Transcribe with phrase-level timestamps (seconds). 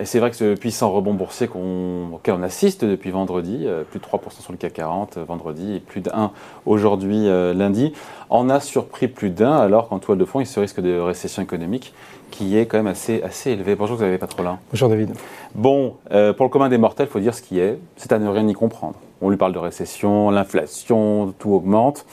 [0.00, 4.00] Et c'est vrai que ce puissant rebond boursier auquel on assiste depuis vendredi, euh, plus
[4.00, 6.32] de 3% sur le CAC 40 euh, vendredi et plus de 1
[6.66, 7.92] aujourd'hui euh, lundi,
[8.28, 11.42] en a surpris plus d'un alors qu'en toile de fond, il se risque de récession
[11.42, 11.94] économique
[12.32, 13.76] qui est quand même assez, assez élevé.
[13.76, 14.58] Bonjour, vous n'avez pas trop là.
[14.72, 15.12] Bonjour David.
[15.54, 18.28] Bon, pour le commun des mortels, il faut dire ce qui est, c'est à ne
[18.28, 18.96] rien y comprendre.
[19.20, 22.04] On lui parle de récession, l'inflation, tout augmente.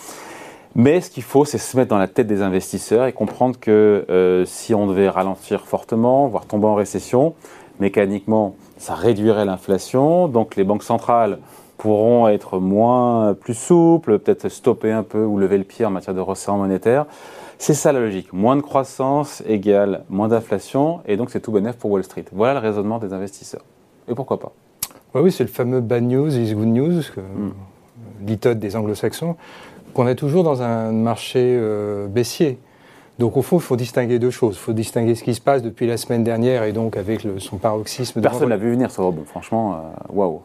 [0.75, 4.43] Mais ce qu'il faut, c'est se mettre dans la tête des investisseurs et comprendre que
[4.45, 7.33] si on devait ralentir fortement, voire tomber en récession,
[7.81, 10.29] mécaniquement, ça réduirait l'inflation.
[10.29, 11.39] Donc les banques centrales
[11.77, 16.15] pourront être moins plus souples, peut-être stopper un peu ou lever le pied en matière
[16.15, 17.07] de resserrement monétaire.
[17.57, 18.31] C'est ça la logique.
[18.33, 22.25] Moins de croissance égale moins d'inflation, et donc c'est tout bénéf pour Wall Street.
[22.31, 23.63] Voilà le raisonnement des investisseurs.
[24.07, 24.51] Et pourquoi pas?
[25.13, 28.53] Oui, c'est le fameux bad news is good news, que, hmm.
[28.55, 29.35] des anglo-saxons,
[29.93, 32.59] qu'on a toujours dans un marché euh, baissier.
[33.21, 34.55] Donc au fond, il faut distinguer deux choses.
[34.55, 37.57] Il faut distinguer ce qui se passe depuis la semaine dernière et donc avec son
[37.57, 38.19] paroxysme.
[38.19, 39.77] Personne n'a vu venir ce rebond, franchement, euh,
[40.11, 40.41] waouh.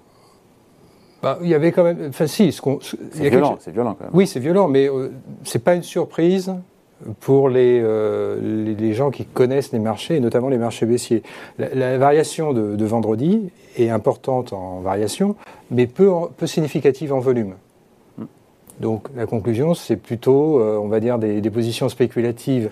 [1.22, 2.08] Bah, il y avait quand même.
[2.10, 2.52] Enfin, si.
[2.52, 4.10] C'est violent, c'est violent quand même.
[4.12, 5.10] Oui, c'est violent, mais euh,
[5.42, 6.54] ce n'est pas une surprise
[7.20, 11.22] pour euh, les, les, gens qui connaissent les marchés, et notamment les marchés baissiers.
[11.58, 15.34] La, variation de, vendredi est importante en variation,
[15.70, 17.54] mais peu, peu significative en volume.
[18.80, 22.70] Donc la conclusion, c'est plutôt, euh, on va dire, des, positions spéculatives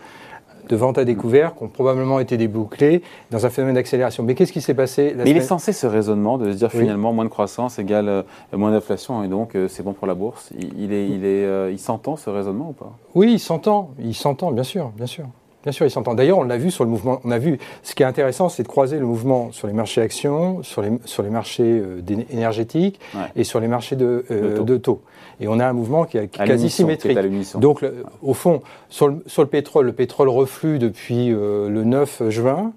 [0.69, 4.23] de vente à découvert qui ont probablement été débouclées dans un phénomène d'accélération.
[4.23, 7.13] Mais qu'est-ce qui s'est passé Mais il est censé ce raisonnement de se dire finalement
[7.13, 10.51] moins de croissance égale euh, moins d'inflation et donc euh, c'est bon pour la bourse.
[10.59, 12.93] Il, est, il, est, il s'entend ce raisonnement ou pas?
[13.15, 15.27] Oui, il s'entend, il s'entend, bien sûr, bien sûr.
[15.65, 16.15] Bien sûr, il s'entend.
[16.15, 17.21] D'ailleurs, on l'a vu sur le mouvement.
[17.25, 17.59] On a vu.
[17.83, 20.93] Ce qui est intéressant, c'est de croiser le mouvement sur les marchés actions, sur les,
[21.05, 21.83] sur les marchés
[22.31, 23.01] énergétiques
[23.35, 25.01] et sur les marchés de, de taux.
[25.41, 27.19] Et on a un mouvement qui est quasi symétrique.
[27.57, 27.85] Donc,
[28.23, 32.73] au fond, sur le, pétrole, le pétrole reflue depuis euh, le 9 juin.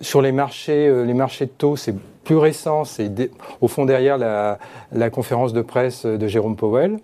[0.00, 1.94] Sur les marchés, euh, les marchés de taux, c'est
[2.24, 2.84] plus récent.
[2.84, 6.98] C'est au fond derrière la, conférence de presse de Jérôme Powell.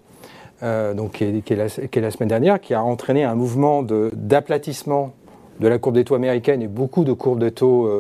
[0.62, 5.12] Euh, donc, qui est, la, semaine dernière, qui a entraîné un mouvement d'aplatissement
[5.58, 7.90] de, la courbe des taux américaine et beaucoup de courbes de taux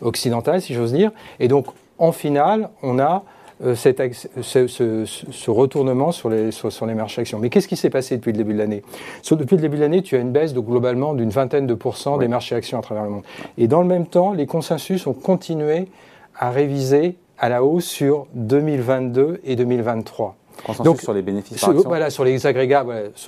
[0.00, 1.10] occidentales, si j'ose dire.
[1.40, 1.66] Et donc,
[1.98, 3.24] en finale, on a
[3.64, 7.40] euh, ce, retournement sur les, sur, les marchés actions.
[7.40, 8.82] Mais qu'est-ce qui s'est passé depuis le début de l'année?
[9.28, 12.18] Depuis le début de l'année, tu as une baisse de globalement d'une vingtaine de pourcents
[12.18, 13.24] des marchés actions à travers le monde.
[13.56, 15.88] Et dans le même temps, les consensus ont continué
[16.36, 20.36] à réviser à la hausse sur 2022 et 2023.
[20.64, 21.88] Consensus Donc, sur les bénéfices par action.
[21.88, 22.84] Voilà, sur les agrégats,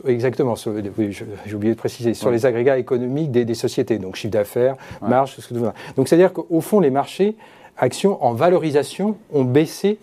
[0.06, 5.36] exactement, j'ai oublié de préciser, sur les agrégats économiques des, sociétés, donc chiffre d'affaires, marge,
[5.38, 5.54] ce que
[5.96, 7.36] Donc c'est-à-dire qu'au fond, les marchés
[7.76, 9.98] actions en valorisation ont baissé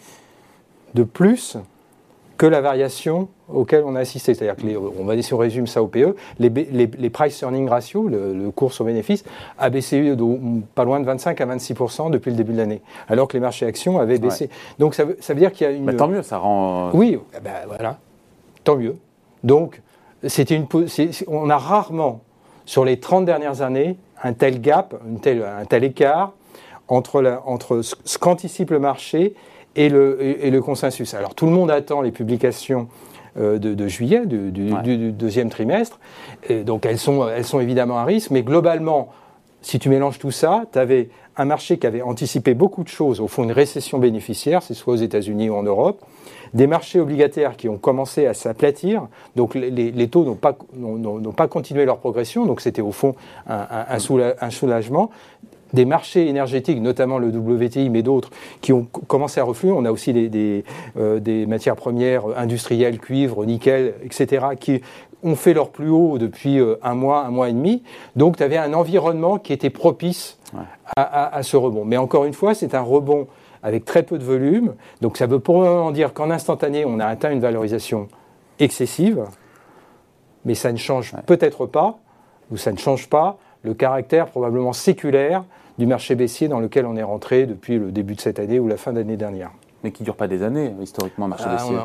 [0.93, 1.57] de plus
[2.37, 4.33] que la variation auquel on a assisté.
[4.33, 8.07] C'est-à-dire que, on va si on résume ça au PE, les, les, price earning ratio,
[8.07, 9.23] le, cours au bénéfice,
[9.57, 11.73] a baissé de pas loin de 25 à 26
[12.11, 14.49] depuis le début de l'année, alors que les marchés actions avaient baissé.
[14.79, 15.85] Donc ça veut, ça veut dire qu'il y a une.
[15.85, 16.91] Bah, tant mieux, ça rend.
[16.93, 17.97] Oui, eh ben, voilà,
[18.63, 18.95] tant mieux.
[19.43, 19.81] Donc
[20.25, 20.67] c'était une,
[21.27, 22.21] on a rarement
[22.65, 26.33] sur les 30 dernières années un tel gap, un tel écart
[26.87, 29.35] entre, la, entre ce qu'anticipe le marché
[29.75, 31.13] et le, et, le, consensus.
[31.13, 32.87] Alors tout le monde attend les publications
[33.37, 35.99] euh, de, juillet, du, deuxième trimestre,
[36.49, 39.09] et donc elles sont, elles sont évidemment à risque, mais globalement,
[39.61, 43.21] si tu mélanges tout ça, tu avais un marché qui avait anticipé beaucoup de choses,
[43.21, 46.03] au fond une récession bénéficiaire, c'est soit aux États-Unis ou en Europe,
[46.53, 50.57] des marchés obligataires qui ont commencé à s'aplatir, donc les, les taux n'ont pas,
[51.35, 53.15] pas, continué leur progression, donc c'était au fond
[53.47, 55.11] un, un, un, soulagement,
[55.73, 58.29] des marchés énergétiques, notamment le WTI, mais d'autres,
[58.61, 59.71] qui ont commencé à refluer.
[59.71, 60.63] On a aussi des,
[60.97, 64.81] euh, des, matières premières industrielles, cuivre, nickel, etc., qui
[65.23, 67.83] ont fait leur plus haut depuis euh, un mois, un mois et demi.
[68.15, 70.37] Donc, tu avais un environnement qui était propice
[70.95, 71.83] à, ce rebond.
[71.83, 73.27] Mais encore une fois, c'est un rebond
[73.63, 74.75] avec très peu de volume.
[75.01, 78.07] Donc, ça veut probablement dire qu'en instantané, on a atteint une valorisation
[78.59, 79.25] excessive,
[80.45, 81.99] mais ça ne change peut-être pas,
[82.51, 85.43] ou ça ne change pas le caractère probablement séculaire
[85.77, 88.67] du marché baissier dans lequel on est rentré depuis le début de cette année ou
[88.67, 89.51] la fin d'année dernière.
[89.83, 91.77] Mais qui ne dure pas des années, historiquement, marché ah, baissier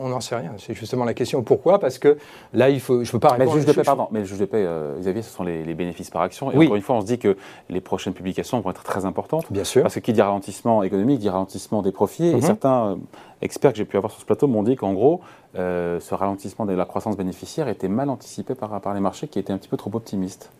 [0.00, 0.52] On n'en sait rien.
[0.58, 1.42] C'est justement la question.
[1.42, 1.78] Pourquoi?
[1.78, 2.18] Parce que
[2.52, 3.52] là, il faut, je ne peux pas répondre.
[3.52, 5.44] Mais le juge de paix, pardon, mais le juge de paix, euh, Xavier, ce sont
[5.44, 6.50] les, bénéfices par action.
[6.50, 7.36] Et encore une fois, on se dit que
[7.70, 9.46] les prochaines publications vont être très importantes.
[9.50, 9.82] Bien sûr.
[9.82, 12.26] Parce que qui dit ralentissement économique dit ralentissement des profits.
[12.26, 12.42] Et mhm.
[12.42, 12.96] certains euh,
[13.40, 15.20] experts que j'ai pu avoir sur ce plateau m'ont dit qu'en gros,
[15.56, 19.38] euh, ce ralentissement de la croissance bénéficiaire était mal anticipé par, par les marchés qui
[19.38, 20.50] étaient un petit peu trop optimistes.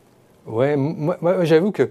[0.47, 1.88] Ouais, moi, j'avoue que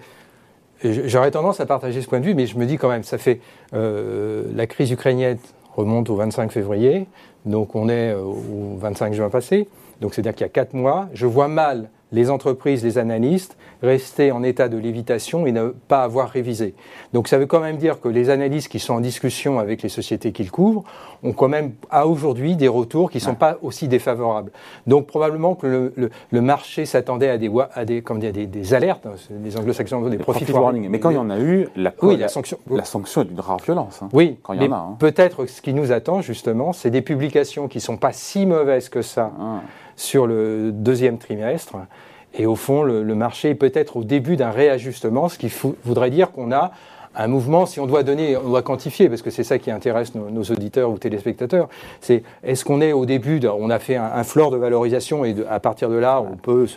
[0.84, 3.18] j'aurais tendance à partager ce point de vue, mais je me dis quand même, ça
[3.18, 3.40] fait
[3.74, 5.38] euh, la crise ukrainienne
[5.76, 7.08] remonte au 25 février,
[7.46, 9.68] donc on est euh, au 25 juin passé,
[10.02, 11.08] donc c'est-à-dire qu'il y a quatre mois.
[11.14, 16.04] Je vois mal les entreprises, les analystes, rester en état de lévitation et ne pas
[16.04, 16.76] avoir révisé.
[17.14, 19.90] Donc ça veut quand même dire que les analystes qui sont en discussion avec les
[19.90, 20.84] sociétés qu'ils couvrent
[21.24, 24.52] ont quand même à aujourd'hui des retours qui ne sont pas aussi défavorables.
[24.88, 29.06] Donc probablement que le, marché s'attendait à des, à des, comme dire, des, des alertes,
[29.06, 30.90] hein, les anglo-saxons des, profit warning.
[30.90, 33.40] Mais quand il y en a eu, la, oui, la, sanction, la sanction est d'une
[33.40, 34.02] rare violence.
[34.02, 34.76] Hein, oui, quand il y en a.
[34.76, 34.96] Hein.
[35.00, 38.90] Peut-être ce qui nous attend justement, c'est des publications qui ne sont pas si mauvaises
[38.90, 39.32] que ça.
[39.40, 39.62] Ah
[40.02, 41.76] sur le deuxième trimestre.
[42.34, 45.52] Et au fond, le, marché est peut-être au début d'un réajustement, ce qui
[45.84, 46.72] voudrait dire qu'on a
[47.14, 50.16] un mouvement, si on doit donner, on doit quantifier, parce que c'est ça qui intéresse
[50.16, 51.68] nos, auditeurs ou téléspectateurs,
[52.00, 55.60] c'est est-ce qu'on est au début, on a fait un, un de valorisation et à
[55.60, 56.68] partir de là, on peut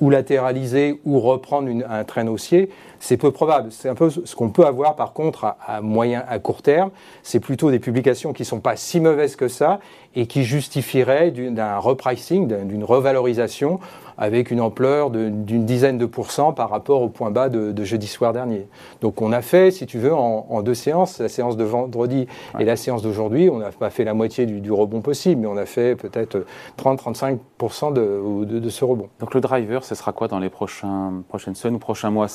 [0.00, 3.70] ou latéraliser ou reprendre un train haussier, c'est peu probable.
[3.70, 6.90] C'est un peu ce qu'on peut avoir par contre à, moyen, à court terme.
[7.22, 9.80] C'est plutôt des publications qui ne sont pas si mauvaises que ça
[10.14, 13.80] et qui justifieraient d'un repricing, d'une revalorisation
[14.18, 18.32] avec une ampleur d'une dizaine de pourcents par rapport au point bas de, jeudi soir
[18.32, 18.66] dernier.
[19.00, 22.26] Donc on a fait, si tu veux, en, deux séances, la séance de vendredi
[22.58, 25.56] et la séance d'aujourd'hui, on n'a pas fait la moitié du, rebond possible, mais on
[25.56, 26.44] a fait peut-être
[26.78, 29.08] 30-35% de, de, ce rebond.
[29.20, 32.26] Donc le driver, ce sera quoi dans les prochains, prochaines semaines ou prochains mois?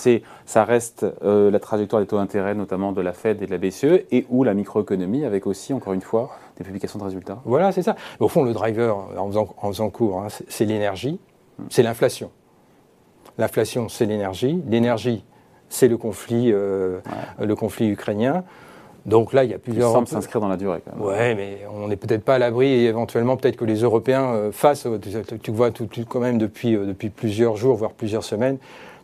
[0.45, 3.57] Ça reste euh, la trajectoire des taux d'intérêt, notamment de la Fed et de la
[3.57, 7.39] BCE, et ou la microéconomie, avec aussi, encore une fois, des publications de résultats?
[7.45, 7.95] Voilà, c'est ça.
[8.19, 11.19] Au fond, le driver, en faisant, en faisant court, hein, c'est l'énergie
[11.69, 12.31] c'est l'inflation.
[13.37, 14.61] L'inflation, c'est l'énergie.
[14.67, 15.23] L'énergie,
[15.69, 16.99] c'est le conflit, euh,
[17.39, 18.43] le conflit ukrainien.
[19.05, 19.89] Donc là, il y a plusieurs.
[19.89, 20.81] Ça semble s'inscrire dans la durée.
[20.85, 21.05] Quand même.
[21.05, 24.51] Ouais, mais on n'est peut-être pas à l'abri et éventuellement peut-être que les Européens euh,
[24.51, 24.87] fassent.
[25.41, 28.57] Tu, vois tout, quand même depuis, euh, depuis plusieurs jours, voire plusieurs semaines,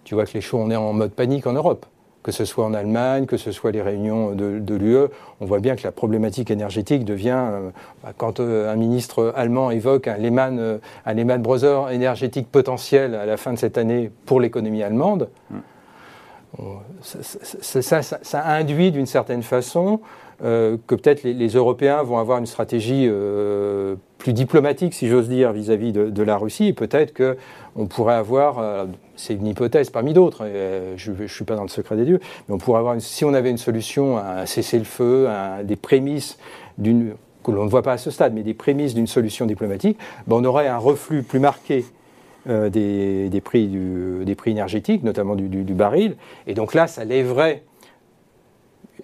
[0.04, 1.86] tu vois que les choses, on est en mode panique en Europe
[2.30, 5.08] que ce soit en Allemagne, que ce soit les réunions de, l'UE,
[5.42, 7.70] on voit bien que la problématique énergétique devient, euh,
[8.04, 10.78] bah, quand euh, un ministre allemand évoque un Lehman, euh,
[11.08, 16.64] un Lehman Brothers énergétique potentiel à la fin de cette année pour l'économie allemande, mm.
[17.02, 20.00] ça, ça, induit d'une certaine façon
[20.42, 23.10] que peut-être les, Européens vont avoir une stratégie
[24.20, 28.88] plus diplomatique, si j'ose dire, vis-à-vis de, la Russie, peut-être qu'on pourrait avoir
[29.20, 32.20] c'est une hypothèse parmi d'autres, euh, je ne suis pas dans le secret des dieux,
[32.48, 35.28] mais on pourrait avoir, si on avait une solution, un cessez-le-feu,
[35.64, 36.38] des prémices
[36.78, 39.98] d'une que l'on ne voit pas à ce stade, mais des prémices d'une solution diplomatique,
[40.28, 41.86] ben on aurait un reflux plus marqué
[42.50, 43.72] euh, des, prix
[44.46, 46.16] énergétiques, notamment du, baril.
[46.48, 47.64] Et donc là, ça lèverait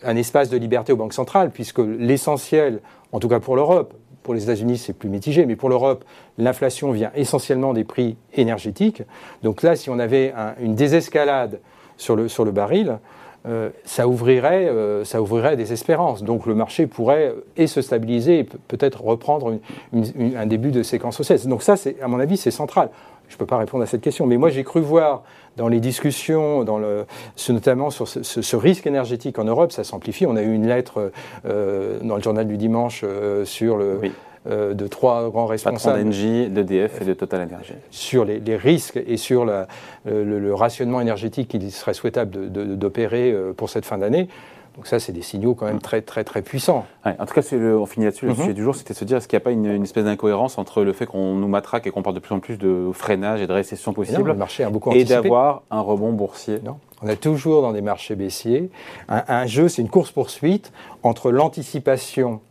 [0.04, 2.82] un espace de liberté aux banques centrales, puisque l'essentiel,
[3.14, 3.94] en tout cas pour l'Europe,
[4.26, 6.04] pour les États-Unis, c'est plus mitigé, mais pour l'Europe,
[6.40, 9.04] l'inflation vient essentiellement des prix énergétiques.
[9.44, 11.60] Donc là, si on avait une désescalade
[11.96, 12.98] sur le, sur le baril,
[13.48, 16.24] euh, ça, ouvrirait, euh, ça ouvrirait des espérances.
[16.24, 19.60] Donc le marché pourrait euh, et se stabiliser et peut-être reprendre
[19.94, 21.38] un début de séquence haussière.
[21.46, 22.90] Donc ça, à mon avis, c'est central.
[23.28, 25.24] Je ne peux pas répondre à cette question, mais moi j'ai cru voir
[25.58, 27.06] dans les discussions, dans le,
[27.50, 30.28] notamment sur ce, risque énergétique en Europe, ça s'amplifie.
[30.28, 31.12] On a eu une lettre
[31.44, 33.04] dans le journal du dimanche
[33.46, 34.00] sur le...
[34.46, 36.04] de trois grands responsables.
[36.04, 37.74] d'Engie, d'EDF et de Total Energy.
[37.90, 43.86] Sur les, risques et sur le, rationnement énergétique qu'il serait souhaitable d'opérer euh, pour cette
[43.86, 44.28] fin d'année.
[44.76, 46.86] Donc ça, c'est des signaux quand même très très très puissants.
[47.06, 48.26] en tout cas, le, on finit là-dessus.
[48.26, 48.38] Le mhm.
[48.38, 50.58] sujet du jour, c'était de se dire est-ce qu'il n'y a pas une, espèce d'incohérence
[50.58, 53.42] entre le fait qu'on nous matraque et qu'on parle de plus en plus de freinage
[53.42, 56.60] et de récession possible, le marché a beaucoup et d'avoir un rebond boursier.
[56.64, 56.78] Non.
[57.02, 58.70] On est toujours dans des marchés baissiers.
[59.08, 62.42] un jeu, c'est une course poursuite entre l'anticipation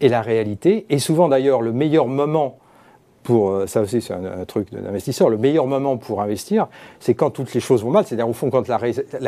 [0.00, 0.86] et la réalité.
[0.90, 2.58] Et souvent d'ailleurs, le meilleur moment
[3.22, 6.68] pour, euh, ça aussi c'est un, truc d'investisseur, le meilleur moment pour investir,
[7.00, 8.78] c'est quand toutes les choses vont mal, c'est-à-dire au fond quand la,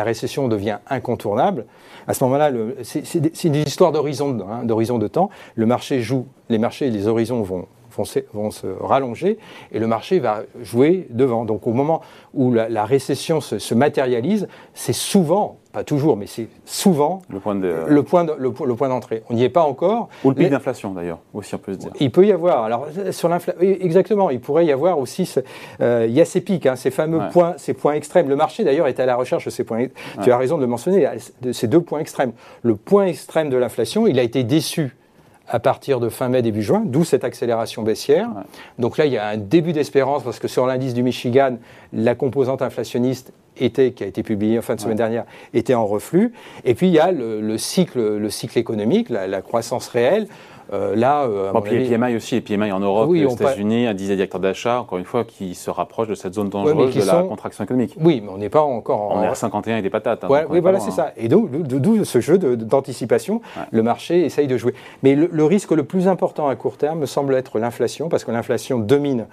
[0.03, 1.67] récession devient incontournable,
[2.09, 2.51] à ce moment-là,
[2.83, 7.43] c'est une histoire d'horizon hein, d'horizon de temps, le marché joue, les marchés, les horizons
[7.43, 9.39] vont, vont, se, rallonger
[9.73, 11.45] et le marché va jouer devant.
[11.45, 12.01] Donc au moment
[12.35, 17.55] où la, récession se, se matérialise, c'est souvent, pas toujours, mais c'est souvent le point,
[17.55, 19.23] de, le point, le, point d'entrée.
[19.31, 20.09] On n'y est pas encore.
[20.25, 21.91] Ou le pic d'inflation d'ailleurs, aussi on peut se dire.
[22.01, 22.65] Il peut y avoir.
[22.65, 25.33] Alors sur l'inflation, exactement, il pourrait y avoir aussi.
[25.81, 28.29] Euh, il y a ces pics, hein, ces fameux points, ces points extrêmes.
[28.29, 29.87] Le marché d'ailleurs est à la recherche de ces points.
[30.23, 31.09] Tu as raison de le mentionner,
[31.41, 32.33] de ces deux points extrêmes.
[32.63, 34.95] Le point extrême de l'inflation, il a été déçu
[35.49, 38.29] à partir de fin mai, début juin, d'où cette accélération baissière.
[38.79, 41.57] Donc là, il y a un début d'espérance parce que sur l'indice du Michigan,
[41.93, 45.87] la composante inflationniste était, qui a été publiée en fin de semaine dernière, était en
[45.87, 46.33] reflux.
[46.65, 50.27] Et puis il y a le, cycle, le cycle économique, la croissance réelle.
[50.73, 54.17] Euh, là, euh, puis les PMI aussi, les PMI en Europe, aux États-Unis, un dizaine
[54.17, 57.65] directeurs d'achat, encore une fois, qui se rapproche de cette zone dangereuse de la contraction
[57.65, 57.95] économique.
[58.01, 59.13] Oui, mais on n'est pas encore.
[59.15, 60.25] On est à 51 et des patates.
[60.25, 61.13] Hein, oui, voilà, c'est ça.
[61.17, 64.75] Et donc, d'où ce jeu d'anticipation, le marché essaye de jouer.
[65.03, 68.31] Mais le, risque le plus important à court terme me semble être l'inflation, parce que
[68.31, 69.27] l'inflation domine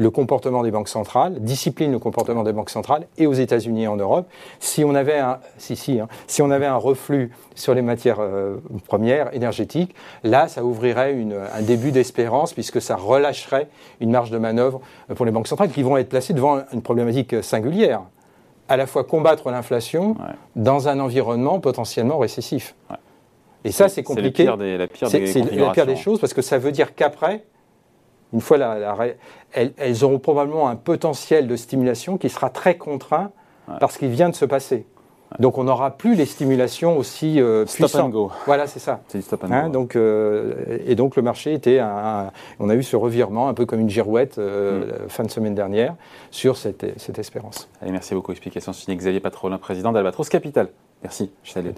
[0.00, 3.86] le comportement des banques centrales, discipline le comportement des banques centrales, et aux États-Unis et
[3.86, 4.26] en Europe.
[4.58, 8.20] Si on avait un, si, si, hein, si on avait un reflux sur les matières
[8.20, 8.56] euh,
[8.88, 13.68] premières énergétiques, là, ça ouvrirait une, un début d'espérance, puisque ça relâcherait
[14.00, 14.80] une marge de manœuvre
[15.14, 18.00] pour les banques centrales qui vont être placées devant une problématique singulière
[18.68, 20.16] à la fois combattre l'inflation
[20.56, 22.74] dans un environnement potentiellement récessif.
[23.64, 24.48] Et ça, c'est compliqué.
[25.08, 27.44] C'est la pire des choses parce que ça veut dire qu'après,
[28.32, 28.96] une fois la,
[29.52, 33.30] elles, auront probablement un potentiel de stimulation qui sera très contraint
[33.78, 34.86] parce qu'il vient de se passer.
[35.38, 38.32] Donc on n'aura plus les stimulations aussi euh, stop And go.
[38.46, 39.00] Voilà, c'est ça.
[39.06, 39.72] C'est stop and hein, go.
[39.72, 43.64] Donc, euh, et donc le marché était, un, on a eu ce revirement un peu
[43.64, 45.08] comme une girouette euh, mm.
[45.08, 45.94] fin de semaine dernière
[46.32, 47.68] sur cette, cette espérance.
[47.80, 48.32] Allez, merci beaucoup.
[48.32, 50.68] Explication signée Xavier Patrolin, président d'Albatros Capital.
[51.02, 51.30] Merci.
[51.44, 51.70] Je salue.